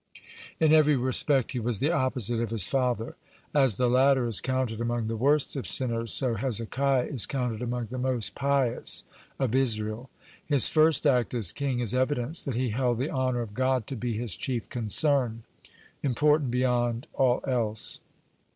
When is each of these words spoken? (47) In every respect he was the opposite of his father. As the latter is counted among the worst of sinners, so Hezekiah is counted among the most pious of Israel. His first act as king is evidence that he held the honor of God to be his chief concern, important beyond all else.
(47) 0.57 0.65
In 0.65 0.73
every 0.79 0.95
respect 0.97 1.51
he 1.51 1.59
was 1.59 1.77
the 1.77 1.91
opposite 1.91 2.39
of 2.41 2.49
his 2.49 2.67
father. 2.67 3.15
As 3.53 3.75
the 3.75 3.87
latter 3.87 4.25
is 4.25 4.41
counted 4.41 4.81
among 4.81 5.05
the 5.07 5.15
worst 5.15 5.55
of 5.55 5.67
sinners, 5.67 6.11
so 6.11 6.33
Hezekiah 6.33 7.03
is 7.05 7.27
counted 7.27 7.61
among 7.61 7.85
the 7.91 7.99
most 7.99 8.33
pious 8.33 9.03
of 9.37 9.53
Israel. 9.53 10.09
His 10.43 10.67
first 10.69 11.05
act 11.05 11.35
as 11.35 11.51
king 11.51 11.81
is 11.81 11.93
evidence 11.93 12.43
that 12.45 12.55
he 12.55 12.69
held 12.71 12.97
the 12.97 13.11
honor 13.11 13.41
of 13.41 13.53
God 13.53 13.85
to 13.85 13.95
be 13.95 14.13
his 14.13 14.35
chief 14.35 14.69
concern, 14.69 15.43
important 16.01 16.49
beyond 16.49 17.05
all 17.13 17.43
else. 17.47 17.99